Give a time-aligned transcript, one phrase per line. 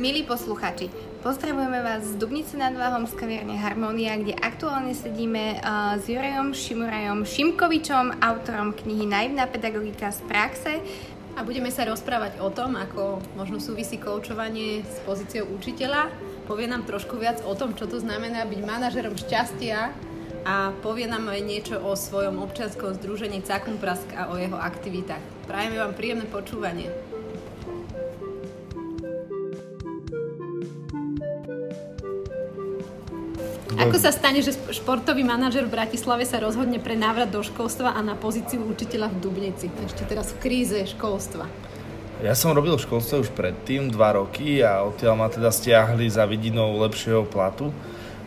[0.00, 0.88] Milí posluchači,
[1.20, 6.56] pozdravujeme vás z Dubnice nad Váhom z kaviarne Harmonia, kde aktuálne sedíme uh, s Jurajom
[6.56, 10.80] Šimurajom Šimkovičom, autorom knihy Naivná pedagogika z praxe.
[11.36, 16.08] A budeme sa rozprávať o tom, ako možno súvisí koučovanie s pozíciou učiteľa.
[16.48, 19.92] Povie nám trošku viac o tom, čo to znamená byť manažerom šťastia
[20.48, 25.44] a povie nám aj niečo o svojom občianskom združení Cakun Prask a o jeho aktivitách.
[25.44, 26.88] Prajeme vám príjemné počúvanie.
[33.80, 38.00] Ako sa stane, že športový manažer v Bratislave sa rozhodne pre návrat do školstva a
[38.04, 39.72] na pozíciu učiteľa v Dubnici?
[39.72, 41.48] Ešte teraz v kríze školstva.
[42.20, 46.28] Ja som robil v školstve už predtým, dva roky a odtiaľ ma teda stiahli za
[46.28, 47.72] vidinou lepšieho platu.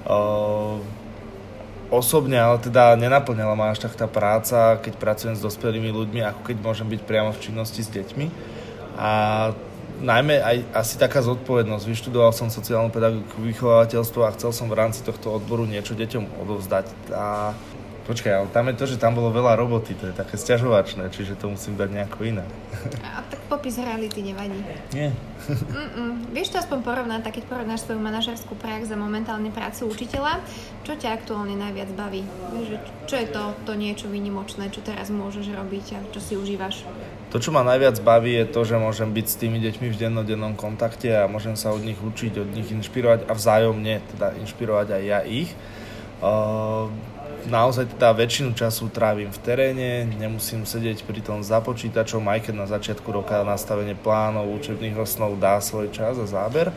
[0.03, 0.81] Uh,
[1.93, 6.41] osobne, ale teda nenaplňala ma až tak tá práca, keď pracujem s dospelými ľuďmi, ako
[6.49, 8.25] keď môžem byť priamo v činnosti s deťmi.
[8.97, 9.11] A
[10.01, 11.85] najmä aj asi taká zodpovednosť.
[11.85, 16.85] Vyštudoval som sociálnu pedagogiku, vychovateľstvo a chcel som v rámci tohto odboru niečo deťom odovzdať.
[17.13, 17.53] A
[18.03, 21.39] počkaj, ale tam je to, že tam bolo veľa roboty, to je také stiažovačné, čiže
[21.39, 22.45] to musím dať nejako iné.
[23.03, 24.59] A tak popis reality nevadí.
[24.91, 25.15] Nie.
[25.47, 26.31] Mm-mm.
[26.31, 30.39] Vieš to aspoň porovnať, tak keď porovnáš svoju manažerskú prax za momentálne prácu učiteľa,
[30.83, 32.27] čo ťa aktuálne najviac baví?
[32.55, 36.87] Vieš, čo je to, to niečo výnimočné, čo teraz môžeš robiť a čo si užívaš?
[37.33, 40.53] To, čo ma najviac baví, je to, že môžem byť s tými deťmi v dennodennom
[40.53, 45.01] kontakte a môžem sa od nich učiť, od nich inšpirovať a vzájomne teda inšpirovať aj
[45.01, 45.49] ja ich.
[46.23, 46.93] Uh,
[47.47, 52.53] naozaj teda väčšinu času trávim v teréne, nemusím sedieť pri tom za počítačom, aj keď
[52.55, 56.71] na začiatku roka nastavenie plánov, učebných osnov dá svoj čas a záber,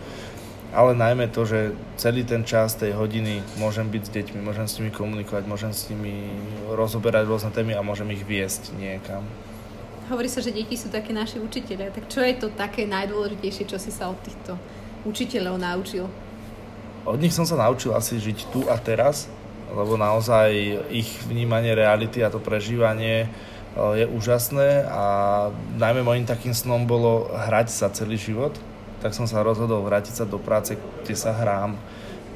[0.74, 4.76] ale najmä to, že celý ten čas tej hodiny môžem byť s deťmi, môžem s
[4.76, 6.28] nimi komunikovať, môžem s nimi
[6.68, 9.24] rozoberať rôzne témy a môžem ich viesť niekam.
[10.06, 11.90] Hovorí sa, že deti sú také naši učiteľe.
[11.90, 14.54] Tak čo je to také najdôležitejšie, čo si sa od týchto
[15.02, 16.06] učiteľov naučil?
[17.06, 19.30] Od nich som sa naučil asi žiť tu a teraz,
[19.70, 20.50] lebo naozaj
[20.94, 23.28] ich vnímanie reality a to prežívanie e,
[24.02, 25.04] je úžasné a
[25.78, 28.54] najmä môjim takým snom bolo hrať sa celý život,
[29.02, 31.74] tak som sa rozhodol vrátiť sa do práce, kde sa hrám,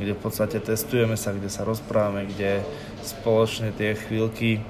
[0.01, 2.65] kde v podstate testujeme sa, kde sa rozprávame, kde
[3.05, 4.65] spoločne tie chvíľky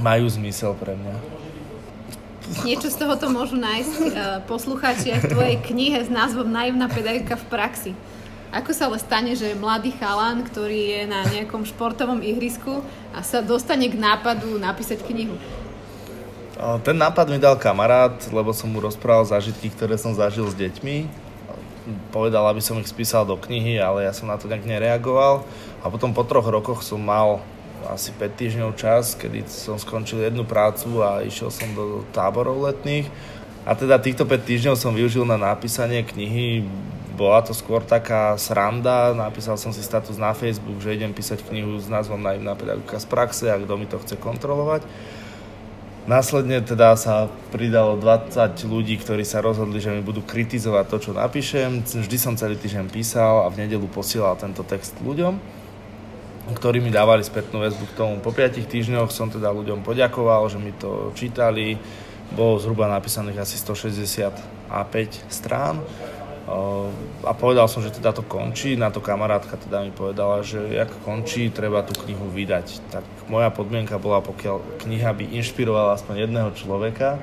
[0.00, 1.16] majú zmysel pre mňa.
[2.62, 4.12] Niečo z tohoto môžu nájsť uh,
[4.46, 7.92] poslucháči v tvojej knihe s názvom Naivná pedagogika v praxi.
[8.56, 12.80] Ako sa ale stane, že mladý chalan, ktorý je na nejakom športovom ihrisku
[13.12, 15.36] a sa dostane k nápadu napísať knihu?
[16.80, 21.04] Ten nápad mi dal kamarát, lebo som mu rozprával zážitky, ktoré som zažil s deťmi.
[22.08, 25.44] Povedal, aby som ich spísal do knihy, ale ja som na to nejak nereagoval.
[25.84, 27.44] A potom po troch rokoch som mal
[27.92, 33.04] asi 5 týždňov čas, kedy som skončil jednu prácu a išiel som do táborov letných.
[33.68, 36.64] A teda týchto 5 týždňov som využil na napísanie knihy.
[37.16, 41.80] Bola to skôr taká sranda, napísal som si status na Facebook, že idem písať knihu
[41.80, 44.84] s názvom Naivná pedagogika z praxe a kto mi to chce kontrolovať.
[46.06, 48.36] Následne teda sa pridalo 20
[48.68, 51.82] ľudí, ktorí sa rozhodli, že mi budú kritizovať to, čo napíšem.
[51.82, 55.64] Vždy som celý týždeň písal a v nedelu posielal tento text ľuďom
[56.46, 58.14] ktorí mi dávali spätnú väzbu k tomu.
[58.22, 61.74] Po 5 týždňoch som teda ľuďom poďakoval, že mi to čítali.
[62.30, 65.82] Bolo zhruba napísaných asi 160 A5 strán.
[67.26, 68.78] A povedal som, že teda to končí.
[68.78, 72.86] Na to kamarátka teda mi povedala, že ak končí, treba tú knihu vydať.
[72.94, 77.18] Tak moja podmienka bola, pokiaľ kniha by inšpirovala aspoň jedného človeka,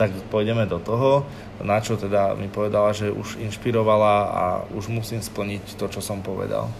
[0.00, 1.28] tak pôjdeme do toho.
[1.60, 6.24] Na čo teda mi povedala, že už inšpirovala a už musím splniť to, čo som
[6.24, 6.72] povedal.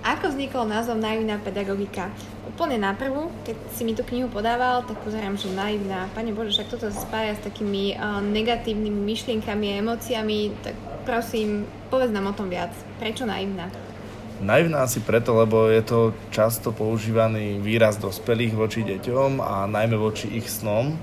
[0.00, 2.08] Ako vznikol názov Naivná pedagogika?
[2.54, 6.08] Úplne na prvú, keď si mi tú knihu podával, tak pozerám, že naivná.
[6.16, 10.72] Pane Bože, však toto spája s takými uh, negatívnymi myšlienkami a emóciami, tak
[11.08, 12.68] prosím, povedz nám o tom viac.
[13.00, 13.72] Prečo naivná?
[14.44, 20.28] Naivná asi preto, lebo je to často používaný výraz dospelých voči deťom a najmä voči
[20.28, 21.00] ich snom.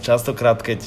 [0.00, 0.80] Častokrát, keď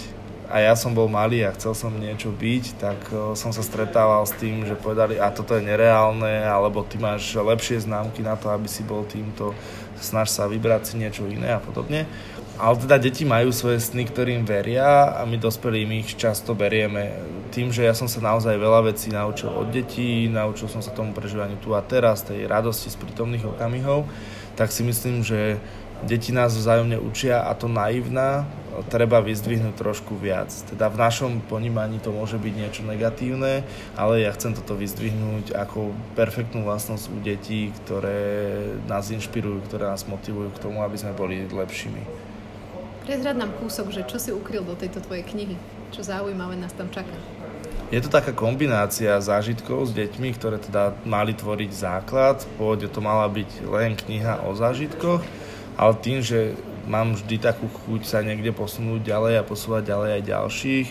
[0.53, 2.99] a ja som bol malý a chcel som niečo byť, tak
[3.33, 7.85] som sa stretával s tým, že povedali, a toto je nereálne, alebo ty máš lepšie
[7.85, 9.55] známky na to, aby si bol týmto,
[9.97, 12.05] snaž sa vybrať si niečo iné a podobne.
[12.53, 17.17] Ale teda deti majú svoje sny, ktorým veria a my dospelí ich často berieme
[17.49, 21.17] tým, že ja som sa naozaj veľa vecí naučil od detí, naučil som sa tomu
[21.17, 24.05] prežívaniu tu a teraz, tej radosti z prítomných okamihov,
[24.53, 25.57] tak si myslím, že
[26.05, 28.45] deti nás vzájomne učia a to naivná
[28.89, 30.49] treba vyzdvihnúť trošku viac.
[30.65, 33.61] Teda v našom ponímaní to môže byť niečo negatívne,
[33.93, 38.21] ale ja chcem toto vyzdvihnúť ako perfektnú vlastnosť u detí, ktoré
[38.89, 42.32] nás inšpirujú, ktoré nás motivujú k tomu, aby sme boli lepšími.
[43.03, 45.59] Prezrad nám kúsok, že čo si ukryl do tejto tvojej knihy?
[45.91, 47.15] Čo zaujímavé nás tam čaká?
[47.93, 52.41] je to taká kombinácia zážitkov s deťmi, ktoré teda mali tvoriť základ.
[52.57, 55.21] Pôvodne to mala byť len kniha o zážitkoch,
[55.77, 56.57] ale tým, že
[56.89, 60.87] mám vždy takú chuť sa niekde posunúť ďalej a posúvať ďalej aj ďalších,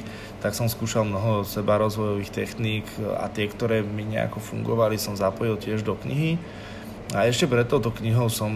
[0.46, 2.86] tak som skúšal mnoho seba rozvojových techník
[3.18, 6.38] a tie, ktoré mi nejako fungovali, som zapojil tiež do knihy.
[7.12, 8.48] A ešte pred touto knihou som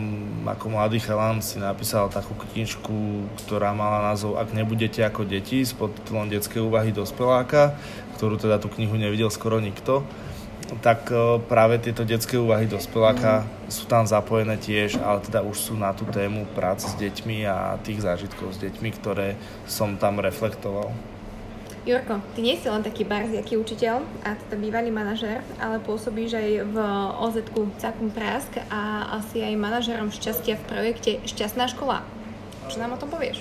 [0.49, 5.77] ako mladý chalan si napísal takú knižku, ktorá mala názov Ak nebudete ako deti s
[5.77, 7.77] podtitulom Detské úvahy dospeláka,
[8.17, 10.09] ktorú teda tú knihu nevidel skoro nikto
[10.83, 13.71] tak e, práve tieto detské úvahy dospeláka mm.
[13.71, 17.79] sú tam zapojené tiež, ale teda už sú na tú tému práce s deťmi a
[17.87, 19.39] tých zážitkov s deťmi, ktoré
[19.71, 20.91] som tam reflektoval.
[21.87, 26.51] Jurko, ty nie si len taký barziaký učiteľ a teda bývalý manažer, ale pôsobíš aj
[26.67, 26.77] v
[27.23, 27.39] oz
[27.79, 32.03] Cakum Prask a asi aj manažerom šťastia v projekte Šťastná škola.
[32.67, 33.39] Čo nám o tom povieš?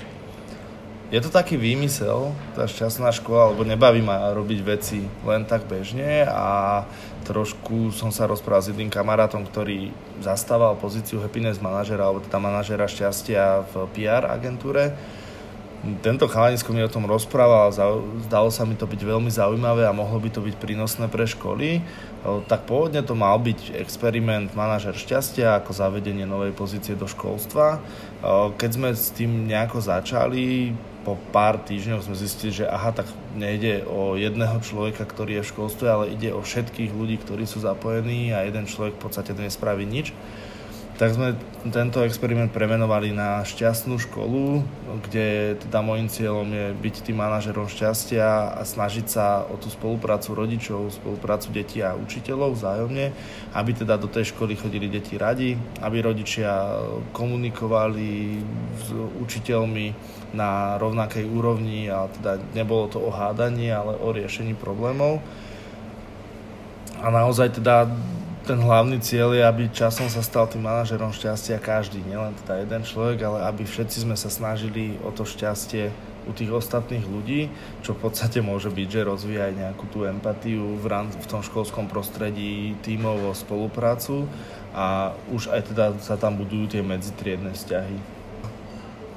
[1.10, 6.30] Je to taký výmysel, tá šťastná škola, lebo nebaví ma robiť veci len tak bežne
[6.30, 6.86] a
[7.26, 9.90] trošku som sa rozprával s jedným kamarátom, ktorý
[10.22, 14.94] zastával pozíciu happiness manažera, alebo teda manažera šťastia v PR agentúre.
[16.02, 17.70] Tento chalanisko mi o tom rozprával,
[18.26, 21.86] zdalo sa mi to byť veľmi zaujímavé a mohlo by to byť prínosné pre školy.
[22.50, 27.86] Tak pôvodne to mal byť experiment manažer šťastia ako zavedenie novej pozície do školstva.
[28.58, 30.74] Keď sme s tým nejako začali,
[31.06, 33.06] po pár týždňoch sme zistili, že aha, tak
[33.38, 37.62] nejde o jedného človeka, ktorý je v školstve, ale ide o všetkých ľudí, ktorí sú
[37.62, 40.10] zapojení a jeden človek v podstate nespraví nič
[40.96, 41.36] tak sme
[41.76, 44.64] tento experiment premenovali na šťastnú školu,
[45.04, 50.32] kde teda môjim cieľom je byť tým manažerom šťastia a snažiť sa o tú spoluprácu
[50.32, 53.12] rodičov, spoluprácu detí a učiteľov vzájomne,
[53.52, 56.80] aby teda do tej školy chodili deti radi, aby rodičia
[57.12, 58.40] komunikovali
[58.80, 58.88] s
[59.20, 59.86] učiteľmi
[60.32, 65.20] na rovnakej úrovni a teda nebolo to o hádaní, ale o riešení problémov.
[67.04, 67.92] A naozaj teda
[68.46, 72.86] ten hlavný cieľ je, aby časom sa stal tým manažerom šťastia každý, nielen teda jeden
[72.86, 75.90] človek, ale aby všetci sme sa snažili o to šťastie
[76.26, 77.50] u tých ostatných ľudí,
[77.82, 81.42] čo v podstate môže byť, že rozvíja aj nejakú tú empatiu v, ran- v tom
[81.42, 84.30] školskom prostredí, tímovo spoluprácu
[84.78, 87.98] a už aj teda sa tam budujú tie medzitriedne vzťahy.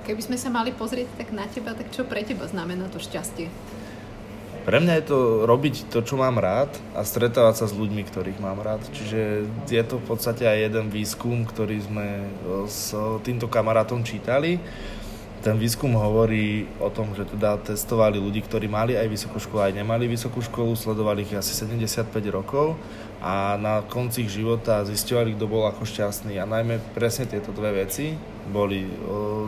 [0.08, 3.52] Keby sme sa mali pozrieť tak na teba, tak čo pre teba znamená to šťastie?
[4.68, 8.36] Pre mňa je to robiť to, čo mám rád a stretávať sa s ľuďmi, ktorých
[8.36, 8.84] mám rád.
[8.92, 12.28] Čiže je to v podstate aj jeden výskum, ktorý sme
[12.68, 12.92] s
[13.24, 14.60] týmto kamarátom čítali.
[15.40, 19.78] Ten výskum hovorí o tom, že teda testovali ľudí, ktorí mali aj vysokú školu, aj
[19.80, 22.76] nemali vysokú školu, sledovali ich asi 75 rokov
[23.24, 26.36] a na konci ich života zistovali, kto bol ako šťastný.
[26.36, 28.18] A najmä presne tieto dve veci
[28.50, 28.84] boli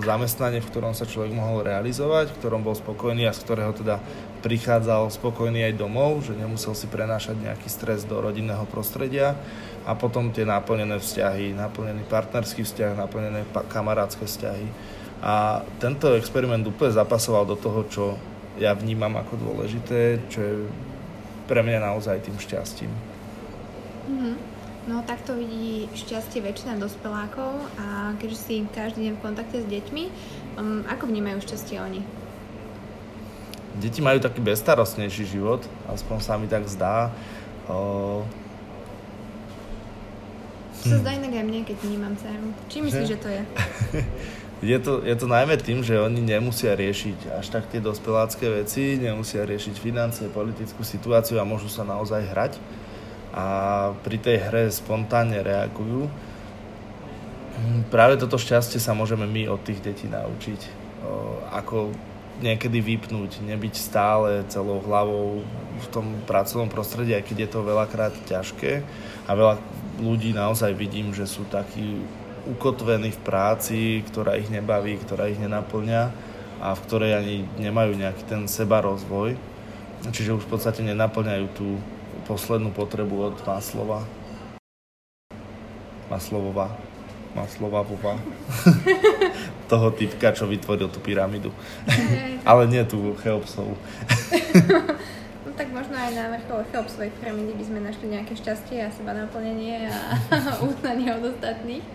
[0.01, 3.99] zamestnanie, v ktorom sa človek mohol realizovať, v ktorom bol spokojný a z ktorého teda
[4.41, 9.37] prichádzal spokojný aj domov, že nemusel si prenášať nejaký stres do rodinného prostredia
[9.85, 14.67] a potom tie naplnené vzťahy, naplnený partnerský vzťah, naplnené kamarátske vzťahy.
[15.21, 18.05] A tento experiment úplne zapasoval do toho, čo
[18.57, 20.55] ja vnímam ako dôležité, čo je
[21.45, 22.93] pre mňa naozaj tým šťastím.
[24.09, 24.35] Mm-hmm.
[24.89, 30.05] No takto vidí šťastie väčšina dospelákov a keďže si každý deň v kontakte s deťmi,
[30.57, 32.01] um, ako vnímajú šťastie oni?
[33.79, 37.15] Deti majú taký bezstarostnejší život, aspoň sa mi tak zdá.
[37.71, 38.27] O...
[40.81, 42.49] To sa zdá inak aj mne, keď vnímam dceru.
[42.73, 43.43] Či myslíš, že, že to je?
[44.73, 48.97] je, to, je to najmä tým, že oni nemusia riešiť až tak tie dospelácké veci,
[48.97, 52.53] nemusia riešiť financie, politickú situáciu a môžu sa naozaj hrať.
[53.31, 53.45] A
[54.03, 56.11] pri tej hre spontánne reagujú.
[57.93, 60.61] Práve toto šťastie sa môžeme my od tých detí naučiť.
[61.05, 61.93] O, ako
[62.41, 65.45] niekedy vypnúť, nebyť stále celou hlavou
[65.81, 68.83] v tom pracovnom prostredí, aj keď je to veľakrát ťažké.
[69.29, 69.61] A veľa
[70.01, 72.01] ľudí naozaj vidím, že sú takí
[72.49, 76.03] ukotvení v práci, ktorá ich nebaví, ktorá ich nenaplňa
[76.61, 79.37] a v ktorej ani nemajú nejaký ten seba rozvoj.
[80.09, 81.77] Čiže už v podstate nenaplňajú tú
[82.25, 84.05] poslednú potrebu od Maslova.
[86.09, 86.73] Maslovova.
[87.37, 88.17] Maslovova.
[89.71, 91.55] toho typka, čo vytvoril tú pyramídu.
[92.51, 93.79] Ale nie tú Cheopsovú.
[95.47, 99.15] no tak možno aj na vrchole Cheopsovej pyramídy by sme našli nejaké šťastie a seba
[99.15, 99.99] naplnenie a
[100.69, 101.87] uznanie od ostatných.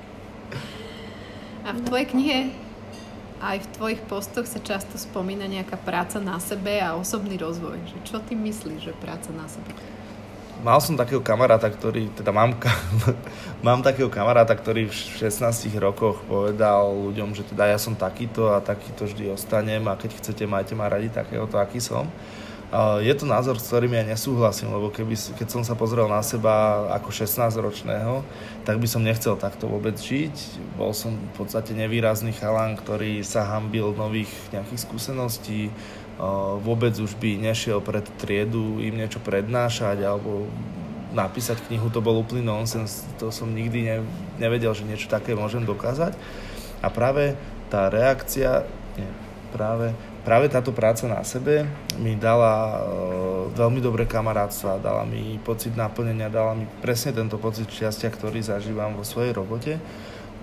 [1.68, 2.40] A v tvojej knihe
[3.44, 7.78] aj v tvojich postoch sa často spomína nejaká práca na sebe a osobný rozvoj.
[7.84, 9.76] Že čo ty myslíš, že práca na sebe?
[10.66, 12.58] Mal som takého kamaráta, ktorý, teda mám,
[13.66, 18.66] mám takého kamaráta, ktorý v 16 rokoch povedal ľuďom, že teda ja som takýto a
[18.66, 22.10] takýto vždy ostanem a keď chcete, majte ma radi takéhoto, aký som.
[22.76, 26.90] Je to názor, s ktorým ja nesúhlasím, lebo keby, keď som sa pozrel na seba
[26.98, 28.26] ako 16-ročného,
[28.66, 30.34] tak by som nechcel takto vôbec žiť.
[30.76, 35.70] Bol som v podstate nevýrazný chalan, ktorý sa hambil nových nejakých skúseností,
[36.64, 40.48] vôbec už by nešiel pred triedu im niečo prednášať alebo
[41.16, 43.98] napísať knihu, to bol úplný nonsens, to som nikdy ne,
[44.36, 46.12] nevedel, že niečo také môžem dokázať.
[46.84, 47.40] A práve
[47.72, 48.68] tá reakcia,
[49.00, 49.08] nie,
[49.56, 49.96] práve
[50.26, 51.70] práve táto práca na sebe
[52.02, 57.70] mi dala uh, veľmi dobré kamarátstva, dala mi pocit naplnenia, dala mi presne tento pocit
[57.70, 59.78] šťastia, ktorý zažívam vo svojej robote.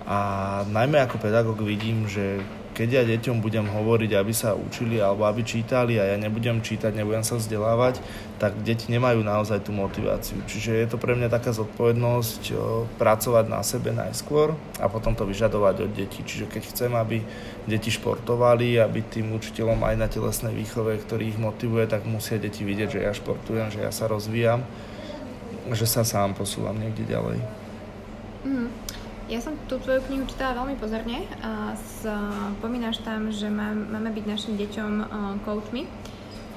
[0.07, 2.39] A najmä ako pedagóg vidím, že
[2.73, 6.97] keď ja deťom budem hovoriť, aby sa učili alebo aby čítali a ja nebudem čítať,
[6.97, 8.01] nebudem sa vzdelávať,
[8.41, 10.41] tak deti nemajú naozaj tú motiváciu.
[10.49, 12.57] Čiže je to pre mňa taká zodpovednosť
[12.97, 16.25] pracovať na sebe najskôr a potom to vyžadovať od detí.
[16.25, 17.21] Čiže keď chcem, aby
[17.69, 22.65] deti športovali, aby tým učiteľom aj na telesnej výchove, ktorý ich motivuje, tak musia deti
[22.65, 24.65] vidieť, že ja športujem, že ja sa rozvíjam,
[25.71, 27.39] že sa sám posúvam niekde ďalej.
[28.43, 28.69] Mm.
[29.31, 34.25] Ja som tú tvoju knihu čítala veľmi pozorne a spomínaš tam, že má, máme byť
[34.27, 35.07] našim deťom uh,
[35.47, 35.87] coachmi.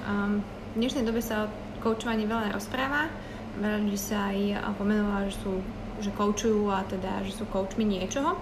[0.06, 0.42] Um,
[0.74, 1.54] v dnešnej dobe sa o
[1.86, 3.08] koučovaní veľa rozpráva.
[3.62, 4.38] Veľa ľudí sa aj
[4.82, 5.62] pomenovala, že sú
[5.96, 8.36] že koučujú a teda, že sú koučmi niečoho.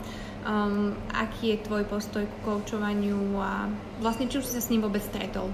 [0.44, 3.70] Um, aký je tvoj postoj ku koučovaniu a
[4.01, 5.53] vlastne či už si sa s ním vôbec stretol?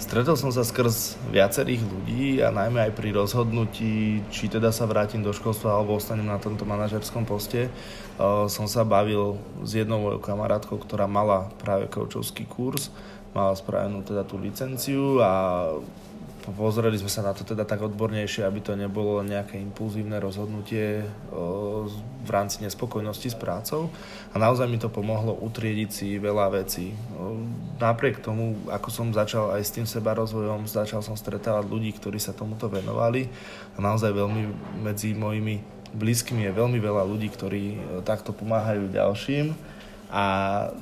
[0.00, 5.20] Stretol som sa skrz viacerých ľudí a najmä aj pri rozhodnutí, či teda sa vrátim
[5.20, 7.70] do školstva alebo ostanem na tomto manažerskom poste,
[8.48, 12.90] som sa bavil s jednou mojou kamarátkou, ktorá mala práve koučovský kurz,
[13.32, 15.64] mala spravenú teda tú licenciu a
[16.42, 21.06] Pozreli sme sa na to teda tak odbornejšie, aby to nebolo nejaké impulzívne rozhodnutie
[22.22, 23.94] v rámci nespokojnosti s prácou.
[24.34, 26.98] A naozaj mi to pomohlo utriediť si veľa vecí.
[27.78, 32.18] Napriek tomu, ako som začal aj s tým seba rozvojom, začal som stretávať ľudí, ktorí
[32.18, 33.30] sa tomuto venovali.
[33.74, 34.42] A naozaj veľmi
[34.82, 35.62] medzi mojimi
[35.94, 39.54] blízkymi je veľmi veľa ľudí, ktorí takto pomáhajú ďalším.
[40.10, 40.24] A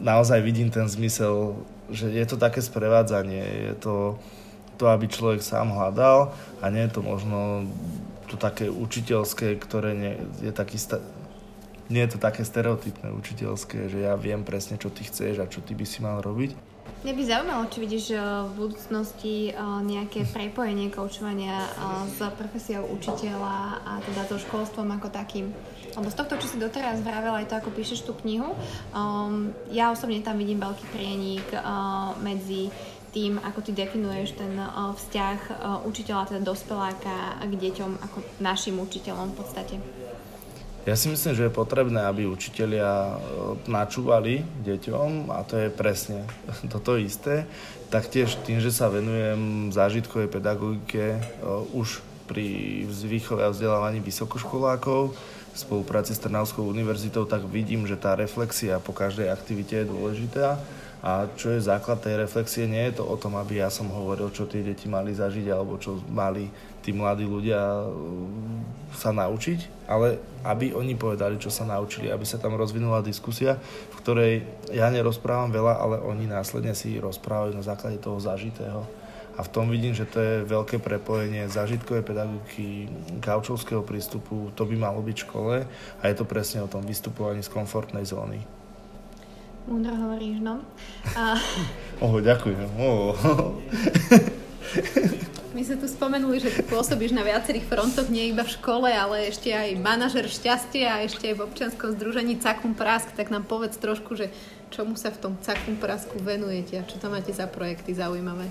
[0.00, 1.60] naozaj vidím ten zmysel,
[1.92, 3.94] že je to také sprevádzanie, je to
[4.80, 6.32] to, aby človek sám hľadal
[6.64, 7.68] a nie je to možno
[8.32, 11.04] to také učiteľské, ktoré nie, je taký sta-
[11.90, 15.60] nie je to také stereotypné učiteľské, že ja viem presne, čo ty chceš a čo
[15.60, 16.70] ty by si mal robiť.
[17.00, 21.72] Mňa by zaujímalo, či vidíš eh, v budúcnosti eh, nejaké prepojenie koučovania eh,
[22.12, 25.50] s profesiou učiteľa a teda so školstvom ako takým.
[25.90, 28.54] Lebo z tohto, čo si doteraz vravel, aj to, ako píšeš tú knihu,
[28.94, 32.70] um, ja osobne tam vidím veľký prienik uh, medzi
[33.10, 35.54] tým, ako ty definuješ ten uh, vzťah uh,
[35.86, 39.76] učiteľa, teda dospeláka k deťom ako našim učiteľom v podstate?
[40.88, 43.20] Ja si myslím, že je potrebné, aby učitelia
[43.68, 46.24] načúvali deťom a to je presne
[46.72, 47.44] toto isté.
[47.92, 51.20] Taktiež tým, že sa venujem zážitkovej pedagogike
[51.74, 52.00] už
[52.30, 55.10] pri výchove a vzdelávaní vysokoškolákov
[55.50, 60.62] v spolupráci s Trnavskou univerzitou, tak vidím, že tá reflexia po každej aktivite je dôležitá
[61.00, 64.28] a čo je základ tej reflexie, nie je to o tom, aby ja som hovoril,
[64.36, 66.52] čo tie deti mali zažiť alebo čo mali
[66.84, 67.92] tí mladí ľudia uh,
[68.92, 73.56] sa naučiť, ale aby oni povedali, čo sa naučili, aby sa tam rozvinula diskusia,
[73.92, 74.32] v ktorej
[74.76, 78.84] ja nerozprávam veľa, ale oni následne si rozprávajú na základe toho zažitého.
[79.38, 82.92] A v tom vidím, že to je veľké prepojenie zážitkovej pedagogiky,
[83.24, 85.56] kaučovského prístupu, to by malo byť v škole
[85.96, 88.59] a je to presne o tom vystupovaní z komfortnej zóny.
[89.68, 90.64] Múdro hovoríš, no.
[91.16, 91.36] A...
[92.04, 92.68] oh, ďakujem.
[92.80, 93.12] Oh.
[95.50, 99.28] My sme tu spomenuli, že ty pôsobíš na viacerých frontoch, nie iba v škole, ale
[99.28, 103.12] ešte aj manažer šťastia a ešte aj v občianskom združení Cakum Prask.
[103.12, 104.30] Tak nám povedz trošku, že
[104.70, 108.46] čomu sa v tom Cakum Prasku venujete a čo tam máte za projekty zaujímavé?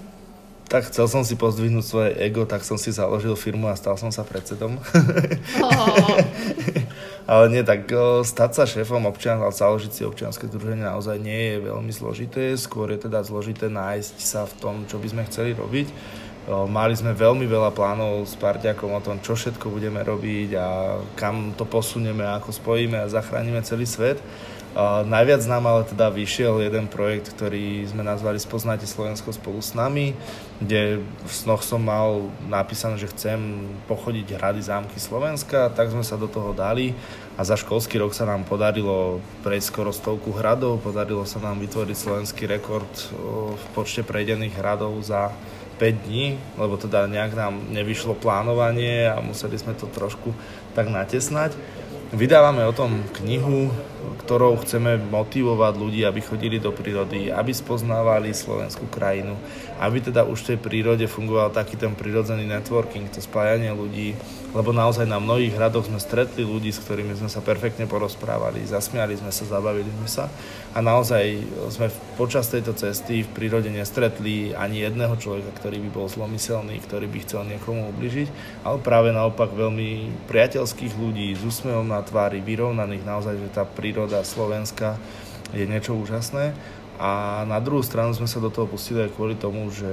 [0.69, 4.13] Tak chcel som si pozdvihnúť svoje ego, tak som si založil firmu a stal som
[4.13, 4.77] sa predsedom.
[5.65, 6.13] Oh.
[7.29, 7.85] Ale nie, tak
[8.25, 12.57] stať sa šéfom občian, ale založiť si občianske združenie naozaj nie je veľmi zložité.
[12.57, 15.93] Skôr je teda zložité nájsť sa v tom, čo by sme chceli robiť.
[16.49, 21.53] Mali sme veľmi veľa plánov s parťakom o tom, čo všetko budeme robiť a kam
[21.53, 24.17] to posunieme, ako spojíme a zachránime celý svet.
[24.77, 30.13] Najviac nám ale teda vyšiel jeden projekt, ktorý sme nazvali Spoznajte Slovensko spolu s nami,
[30.61, 36.21] kde v snoch som mal napísané, že chcem pochodiť hrady zámky Slovenska, tak sme sa
[36.21, 36.93] do toho dali
[37.33, 41.97] a za školský rok sa nám podarilo prejsť skoro stovku hradov, podarilo sa nám vytvoriť
[41.97, 42.89] slovenský rekord
[43.57, 45.33] v počte prejdených hradov za
[45.81, 50.35] 5 dní, lebo teda nejak nám nevyšlo plánovanie a museli sme to trošku
[50.75, 51.55] tak natesnať.
[52.09, 53.69] Vydávame o tom knihu,
[54.25, 59.37] ktorou chceme motivovať ľudí, aby chodili do prírody, aby spoznávali slovenskú krajinu,
[59.77, 64.17] aby teda už v tej prírode fungoval taký ten prirodzený networking, to spájanie ľudí,
[64.57, 69.13] lebo naozaj na mnohých hradoch sme stretli ľudí, s ktorými sme sa perfektne porozprávali, zasmiali
[69.13, 70.33] sme sa, zabavili sme sa
[70.73, 76.11] a naozaj sme počas tejto cesty v prírode nestretli ani jedného človeka, ktorý by bol
[76.11, 78.27] zlomyselný, ktorý by chcel niekomu ubližiť,
[78.67, 84.27] ale práve naopak veľmi priateľských ľudí s úsmevom na tvári, vyrovnaných naozaj, že tá príroda
[84.27, 84.99] Slovenska
[85.55, 86.51] je niečo úžasné.
[86.99, 89.87] A na druhú stranu sme sa do toho pustili aj kvôli tomu, že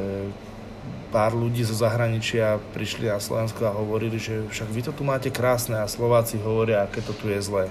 [1.14, 5.30] pár ľudí zo zahraničia prišli na Slovensko a hovorili, že však vy to tu máte
[5.30, 7.70] krásne a Slováci hovoria, aké to tu je zlé.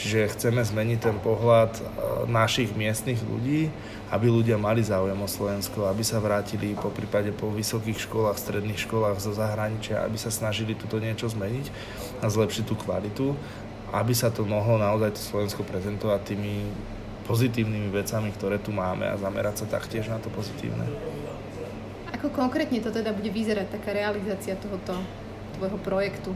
[0.00, 1.82] Čiže chceme zmeniť ten pohľad e,
[2.32, 3.68] našich miestnych ľudí,
[4.08, 8.80] aby ľudia mali záujem o Slovensko, aby sa vrátili po prípade po vysokých školách, stredných
[8.80, 11.68] školách zo zahraničia, aby sa snažili tuto niečo zmeniť
[12.24, 13.36] a zlepšiť tú kvalitu,
[13.92, 16.64] aby sa to mohlo naozaj to Slovensko prezentovať tými
[17.28, 20.88] pozitívnymi vecami, ktoré tu máme a zamerať sa taktiež na to pozitívne.
[22.16, 24.96] Ako konkrétne to teda bude vyzerať, taká realizácia tohoto
[25.60, 26.32] tvojho projektu?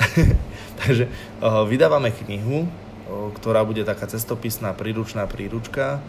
[0.82, 1.06] Takže
[1.68, 2.66] vydávame knihu,
[3.12, 6.00] ktorá bude taká cestopisná príručná príručka.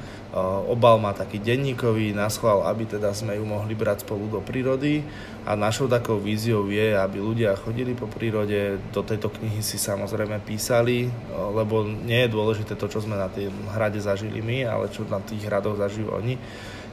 [0.65, 5.03] Obal má taký denníkový naschval, aby teda sme ju mohli brať spolu do prírody.
[5.43, 10.41] A našou takou víziou je, aby ľudia chodili po prírode, do tejto knihy si samozrejme
[10.47, 15.03] písali, lebo nie je dôležité to, čo sme na tým hrade zažili my, ale čo
[15.05, 16.39] na tých hradoch zažijú oni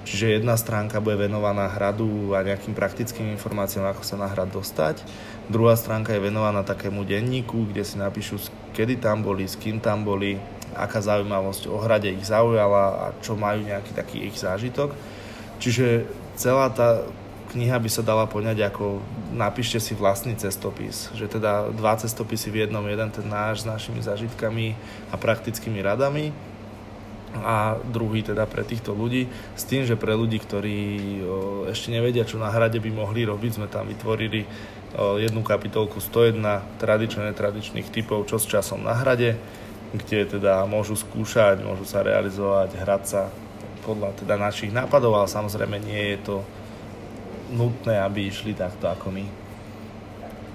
[0.00, 5.04] Čiže jedna stránka bude venovaná hradu a nejakým praktickým informáciám, ako sa na hrad dostať.
[5.52, 8.40] Druhá stránka je venovaná takému denníku, kde si napíšu,
[8.72, 10.40] kedy tam boli, s kým tam boli,
[10.72, 14.96] aká zaujímavosť o hrade ich zaujala a čo majú nejaký taký ich zážitok.
[15.60, 16.08] Čiže
[16.40, 17.04] celá tá
[17.52, 19.02] kniha by sa dala poňať ako
[19.34, 21.10] napíšte si vlastný cestopis.
[21.12, 24.78] Že teda dva cestopisy v jednom, jeden ten náš s našimi zážitkami
[25.10, 26.32] a praktickými radami
[27.30, 29.30] a druhý teda pre týchto ľudí.
[29.54, 30.78] S tým, že pre ľudí, ktorí
[31.70, 34.44] ešte nevedia, čo na hrade by mohli robiť, sme tam vytvorili
[34.98, 36.42] jednu kapitolku 101
[36.82, 39.38] tradičných netradičných typov, čo s časom na hrade,
[39.94, 43.22] kde teda môžu skúšať, môžu sa realizovať, hrať sa
[43.86, 46.36] podľa teda našich nápadov, ale samozrejme nie je to
[47.54, 49.39] nutné, aby išli takto ako my.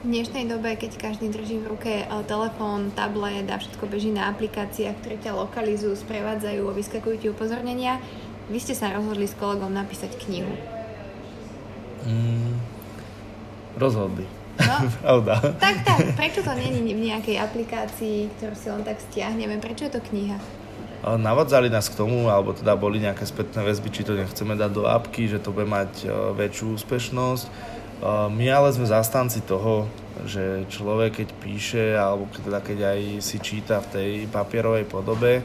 [0.06, 4.30] V dnešnej dobe, keď každý drží v ruke eh, telefón, tablet a všetko beží na
[4.30, 7.98] aplikáciách, ktoré ťa lokalizujú, sprevádzajú a vyskakujú ti upozornenia,
[8.46, 10.54] vy ste sa rozhodli s kolegom napísať knihu.
[12.06, 12.54] Mm,
[13.82, 14.30] rozhodli.
[14.62, 15.42] No, Pravda.
[15.58, 16.14] Tak, tak.
[16.14, 19.58] Prečo to není v nejakej aplikácii, ktorú si len tak stiahneme?
[19.58, 20.38] Prečo je to kniha?
[21.02, 24.86] Navadzali nás k tomu, alebo teda boli nejaké spätné väzby, či to nechceme dať do
[24.86, 29.88] apky, že to bude mať eh, väčšiu úspešnosť my ale sme zastanci toho,
[30.24, 35.44] že človek keď píše, alebo teda keď aj si číta v tej papierovej podobe,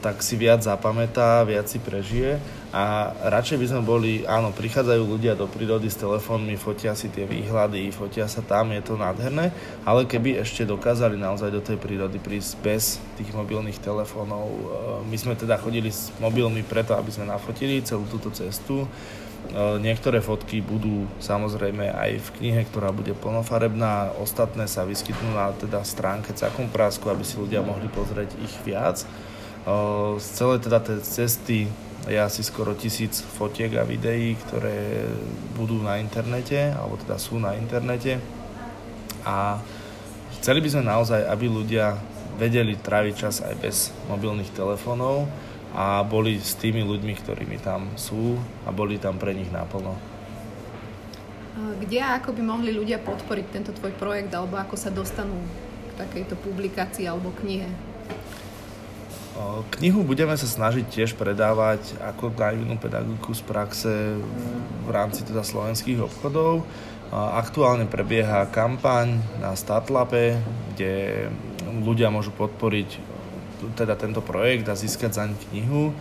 [0.00, 2.38] tak si viac zapamätá, viac si prežije.
[2.70, 7.24] A radšej by sme boli, áno, prichádzajú ľudia do prírody s telefónmi, fotia si tie
[7.24, 9.48] výhľady, fotia sa tam, je to nádherné,
[9.88, 14.52] ale keby ešte dokázali naozaj do tej prírody prísť bez tých mobilných telefónov,
[15.08, 19.25] my sme teda chodili s mobilmi preto, aby sme nafotili celú túto cestu, E,
[19.78, 25.84] niektoré fotky budú samozrejme aj v knihe, ktorá bude plnofarebná, ostatné sa vyskytnú na teda
[25.86, 29.02] stránke Cakom Prásku, aby si ľudia mohli pozrieť ich viac.
[29.02, 29.06] E,
[30.18, 31.58] z celej teda tej cesty
[32.06, 35.10] je asi skoro tisíc fotiek a videí, ktoré
[35.58, 38.22] budú na internete, alebo teda sú na internete.
[39.26, 39.58] A
[40.38, 41.98] chceli by sme naozaj, aby ľudia
[42.38, 45.26] vedeli tráviť čas aj bez mobilných telefónov,
[45.76, 49.92] a boli s tými ľuďmi, ktorými tam sú a boli tam pre nich naplno.
[51.56, 55.36] Kde a ako by mohli ľudia podporiť tento tvoj projekt alebo ako sa dostanú
[55.92, 57.68] k takejto publikácii alebo knihe?
[59.76, 63.92] Knihu budeme sa snažiť tiež predávať ako naivnú pedagogiku z praxe
[64.84, 66.64] v rámci teda slovenských obchodov.
[67.12, 70.40] Aktuálne prebieha kampaň na Statlape,
[70.72, 71.28] kde
[71.84, 72.96] ľudia môžu podporiť
[73.76, 75.92] teda tento projekt a získať zaň knihu.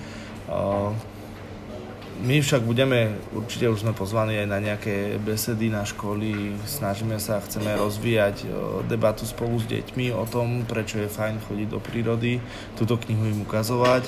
[2.16, 7.44] My však budeme, určite už sme pozvaní aj na nejaké besedy na školy, snažíme sa,
[7.44, 8.48] chceme rozvíjať
[8.88, 12.40] debatu spolu s deťmi o tom, prečo je fajn chodiť do prírody,
[12.80, 14.08] túto knihu im ukazovať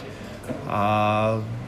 [0.72, 0.84] a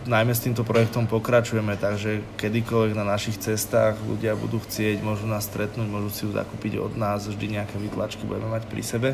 [0.07, 5.43] najmä s týmto projektom pokračujeme, takže kedykoľvek na našich cestách ľudia budú chcieť, môžu nás
[5.49, 9.09] stretnúť, môžu si ju zakúpiť od nás, vždy nejaké vytlačky budeme mať pri sebe.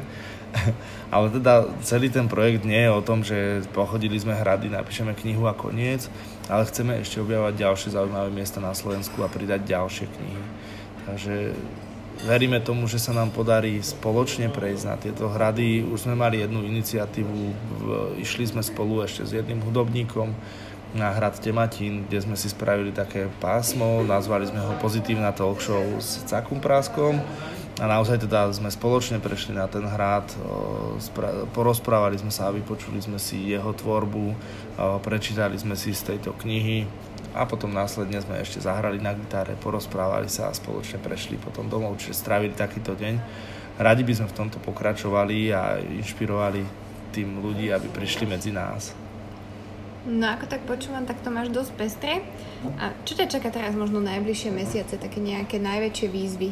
[1.15, 5.49] Ale teda celý ten projekt nie je o tom, že pochodili sme hrady, napíšeme knihu
[5.49, 6.07] a koniec,
[6.45, 10.43] ale chceme ešte objavovať ďalšie zaujímavé miesta na Slovensku a pridať ďalšie knihy.
[11.09, 11.35] Takže
[12.23, 15.83] veríme tomu, že sa nám podarí spoločne prejsť na tieto hrady.
[15.83, 17.35] Už sme mali jednu iniciatívu,
[18.21, 20.31] išli sme spolu ešte s jedným hudobníkom
[20.95, 25.83] na hrad Tematín, kde sme si spravili také pásmo, nazvali sme ho Pozitívna talk show
[25.99, 27.19] s Cakum Práskom
[27.75, 30.23] a naozaj teda sme spoločne prešli na ten hrad,
[31.51, 34.31] porozprávali sme sa a vypočuli sme si jeho tvorbu,
[35.03, 36.87] prečítali sme si z tejto knihy
[37.35, 41.99] a potom následne sme ešte zahrali na gitare, porozprávali sa a spoločne prešli potom domov,
[41.99, 43.19] čiže strávili takýto deň.
[43.75, 46.63] Radi by sme v tomto pokračovali a inšpirovali
[47.11, 48.95] tým ľudí, aby prišli medzi nás.
[50.05, 52.13] No ako tak počúvam, tak to máš dosť pestré.
[52.77, 56.49] A čo ťa čaká teraz možno najbližšie mesiace, také nejaké najväčšie výzvy?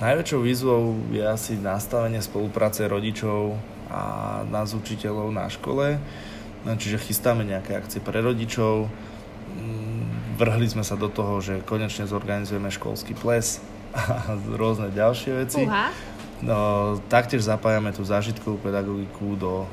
[0.00, 0.82] Najväčšou výzvou
[1.14, 3.54] je asi nastavenie spolupráce rodičov
[3.92, 6.00] a nás učiteľov na škole
[6.62, 12.06] No, čiže chystáme nejaké akcie pre rodičov, mm, vrhli sme sa do toho, že konečne
[12.06, 13.58] zorganizujeme školský ples
[13.90, 15.66] a rôzne ďalšie veci.
[15.66, 15.90] Uh-huh.
[16.42, 16.58] No,
[17.10, 19.66] taktiež zapájame tú zážitkovú pedagogiku do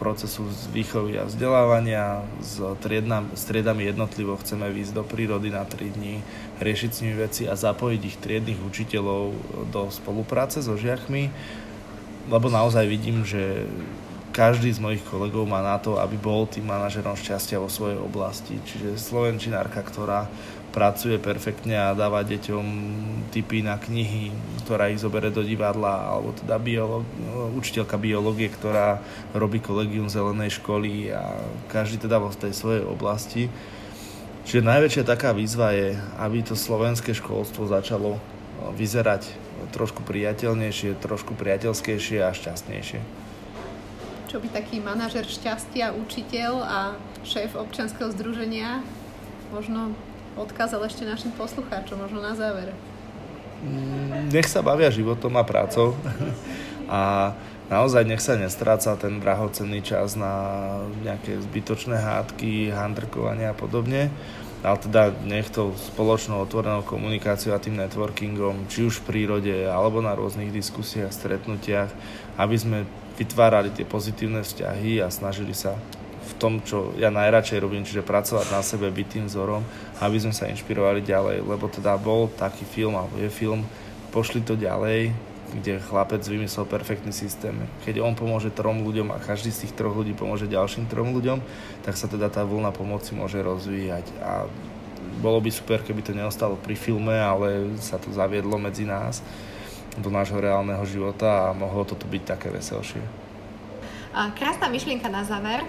[0.00, 2.24] procesu z výchovy a vzdelávania.
[2.40, 6.20] S, triednam, s triedami jednotlivo chceme výjsť do prírody na 3 dní,
[6.60, 9.22] riešiť s nimi veci a zapojiť ich triednych učiteľov
[9.70, 11.28] do spolupráce so žiakmi,
[12.26, 13.68] lebo naozaj vidím, že
[14.36, 18.60] každý z mojich kolegov má na to, aby bol tým manažerom šťastia vo svojej oblasti.
[18.68, 20.28] Čiže slovenčinárka, ktorá
[20.76, 22.66] pracuje perfektne a dáva deťom
[23.32, 24.28] tipy na knihy,
[24.60, 27.08] ktorá ich zobere do divadla, alebo teda biolog,
[27.56, 29.00] učiteľka biológie, ktorá
[29.32, 31.40] robí kolegium zelenej školy a
[31.72, 33.48] každý teda vo tej svojej oblasti.
[34.44, 38.20] Čiže najväčšia taká výzva je, aby to slovenské školstvo začalo
[38.76, 39.32] vyzerať
[39.72, 43.25] trošku priateľnejšie, trošku priateľskejšie a šťastnejšie
[44.26, 46.78] čo by taký manažer šťastia, učiteľ a
[47.22, 48.82] šéf občianskeho združenia
[49.54, 49.94] možno
[50.34, 52.74] odkázal ešte našim poslucháčom, možno na záver.
[53.64, 55.96] Mm, nech sa bavia životom a prácou
[56.92, 57.32] a
[57.72, 60.34] naozaj nech sa nestráca ten drahocenný čas na
[61.00, 64.12] nejaké zbytočné hádky, handrkovania a podobne
[64.66, 70.02] ale teda nech to spoločnou otvorenou komunikáciou a tým networkingom, či už v prírode, alebo
[70.02, 71.92] na rôznych diskusiách, stretnutiach,
[72.34, 72.78] aby sme
[73.16, 75.76] vytvárali tie pozitívne vzťahy a snažili sa
[76.26, 79.62] v tom, čo ja najradšej robím, čiže pracovať na sebe, byť tým vzorom,
[80.02, 83.64] aby sme sa inšpirovali ďalej, lebo teda bol taký film, alebo je film,
[84.10, 85.14] pošli to ďalej,
[85.46, 87.54] kde chlapec vymyslel perfektný systém.
[87.86, 91.38] Keď on pomôže trom ľuďom a každý z tých troch ľudí pomôže ďalším trom ľuďom,
[91.86, 94.04] tak sa teda tá vlna pomoci môže rozvíjať.
[94.20, 94.50] A
[95.22, 99.22] bolo by super, keby to neostalo pri filme, ale sa to zaviedlo medzi nás
[100.00, 103.00] do nášho reálneho života a mohlo to tu byť také veselšie.
[104.36, 105.60] Krásna myšlienka na záver.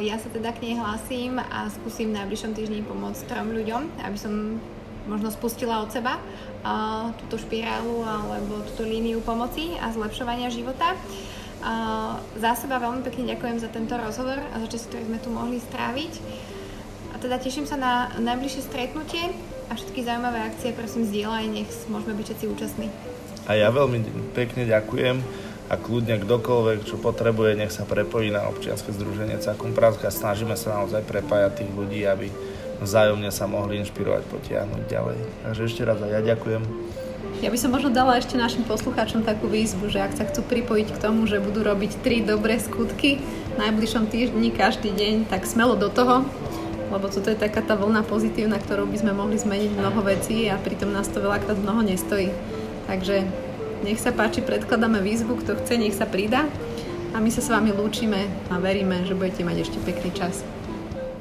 [0.00, 4.56] Ja sa teda k nej hlasím a skúsim najbližšom týždni pomôcť trom ľuďom, aby som
[5.04, 6.16] možno spustila od seba
[7.20, 10.96] túto špirálu alebo túto líniu pomoci a zlepšovania života.
[12.40, 15.60] Za seba veľmi pekne ďakujem za tento rozhovor a za čas, ktorý sme tu mohli
[15.60, 16.12] stráviť.
[17.12, 19.28] A teda teším sa na najbližšie stretnutie
[19.68, 22.88] a všetky zaujímavé akcie prosím zdieľaj, nech môžeme byť všetci účastní.
[23.50, 25.18] A ja veľmi pekne ďakujem
[25.66, 30.54] a kľudne kdokoľvek, čo potrebuje, nech sa prepojí na občianske združenie Cakum Prask a snažíme
[30.54, 32.30] sa naozaj prepájať tých ľudí, aby
[32.78, 35.18] vzájomne sa mohli inšpirovať, potiahnuť ďalej.
[35.42, 36.62] Takže ešte raz aj ja ďakujem.
[37.42, 40.94] Ja by som možno dala ešte našim poslucháčom takú výzvu, že ak sa chcú pripojiť
[40.94, 45.74] k tomu, že budú robiť tri dobré skutky v najbližšom týždni každý deň, tak smelo
[45.74, 46.22] do toho,
[46.94, 50.54] lebo toto je taká tá vlna pozitívna, ktorou by sme mohli zmeniť mnoho vecí a
[50.54, 52.30] pritom nás to veľakrát mnoho nestojí.
[52.90, 53.22] Takže
[53.86, 56.50] nech sa páči, predkladáme výzvu, kto chce, nech sa pridá
[57.14, 60.42] a my sa s vami lúčime a veríme, že budete mať ešte pekný čas.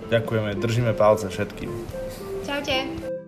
[0.09, 1.69] Ďakujeme, držíme palce všetkým.
[2.41, 3.18] Čaute.